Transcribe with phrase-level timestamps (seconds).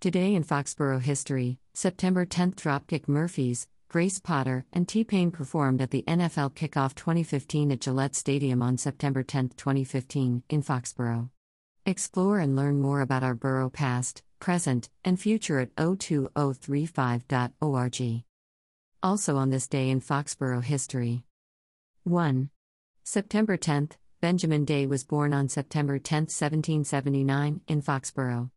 [0.00, 5.90] Today in Foxborough history, September 10th Dropkick Murphys, Grace Potter, and T Pain performed at
[5.90, 11.30] the NFL Kickoff 2015 at Gillette Stadium on September 10, 2015, in Foxborough.
[11.84, 18.22] Explore and learn more about our borough past, present, and future at 02035.org.
[19.02, 21.24] Also on this day in Foxborough history.
[22.04, 22.50] 1.
[23.02, 28.50] September 10th, Benjamin Day was born on September 10, 1779, in Foxborough.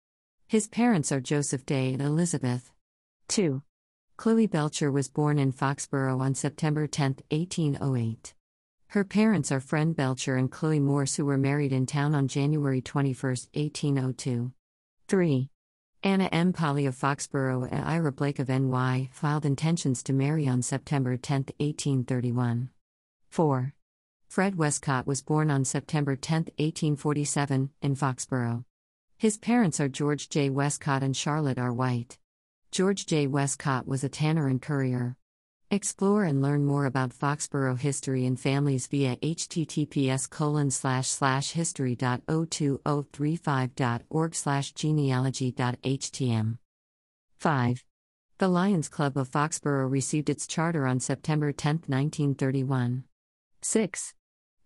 [0.52, 2.74] His parents are Joseph Day and Elizabeth.
[3.30, 3.62] 2.
[4.18, 8.34] Chloe Belcher was born in Foxborough on September 10, 1808.
[8.88, 12.82] Her parents are Friend Belcher and Chloe Morse, who were married in town on January
[12.82, 13.16] 21,
[13.54, 14.52] 1802.
[15.08, 15.50] 3.
[16.04, 16.52] Anna M.
[16.52, 21.46] Polly of Foxborough and Ira Blake of NY filed intentions to marry on September 10,
[21.60, 22.70] 1831.
[23.30, 23.74] 4.
[24.28, 28.66] Fred Westcott was born on September 10, 1847, in Foxborough.
[29.22, 30.50] His parents are George J.
[30.50, 31.72] Westcott and Charlotte R.
[31.72, 32.18] White.
[32.72, 33.28] George J.
[33.28, 35.16] Westcott was a tanner and currier.
[35.70, 44.34] Explore and learn more about Foxborough history and families via https colon slash slash history.02035.org
[44.34, 46.58] slash genealogy.htm.
[47.38, 47.86] 5.
[48.40, 53.04] The Lions Club of Foxborough received its charter on September 10, 1931.
[53.62, 54.16] 6.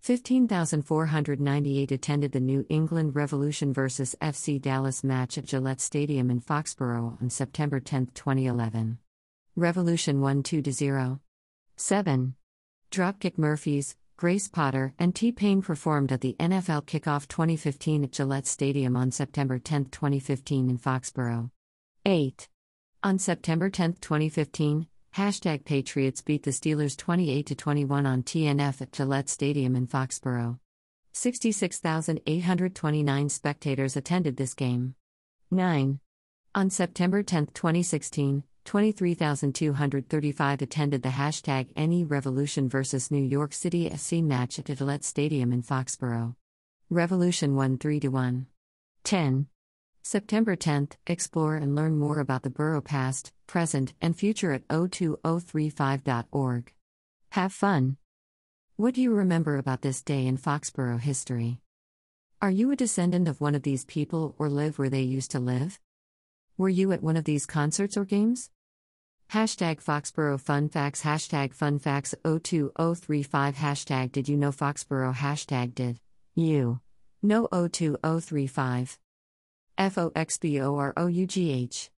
[0.05, 4.15] 15,498 attended the New England Revolution vs.
[4.21, 8.99] FC Dallas match at Gillette Stadium in Foxborough on September 10, 2011.
[9.55, 11.21] Revolution won 2 0.
[11.75, 12.35] 7.
[12.91, 18.45] Dropkick Murphys, Grace Potter, and T Pain performed at the NFL Kickoff 2015 at Gillette
[18.45, 21.49] Stadium on September 10, 2015 in Foxborough.
[22.05, 22.47] 8.
[23.01, 29.29] On September 10, 2015, Hashtag Patriots beat the Steelers 28 21 on TNF at Gillette
[29.29, 30.59] Stadium in Foxborough.
[31.13, 34.95] 66,829 spectators attended this game.
[35.51, 36.01] 9.
[36.53, 43.09] On September 10, 2016, 23,235 attended the hashtag NE Revolution vs.
[43.09, 46.35] New York City SC match at Gillette Stadium in Foxborough.
[46.89, 48.47] Revolution won 3 1.
[49.05, 49.47] 10.
[50.07, 56.73] September 10th, explore and learn more about the borough past, present, and future at 02035.org.
[57.31, 57.97] Have fun!
[58.75, 61.59] What do you remember about this day in Foxborough history?
[62.39, 65.39] Are you a descendant of one of these people or live where they used to
[65.39, 65.79] live?
[66.55, 68.51] Were you at one of these concerts or games?
[69.31, 75.99] Hashtag Foxborough Fun Facts Hashtag Fun Facts 02035 Hashtag Did you know Foxborough Hashtag Did
[76.35, 76.79] you
[77.23, 78.99] know 02035
[79.77, 79.97] F